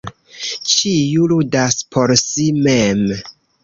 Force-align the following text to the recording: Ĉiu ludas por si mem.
Ĉiu 0.71 1.29
ludas 1.33 1.79
por 1.95 2.19
si 2.25 2.51
mem. 2.67 3.09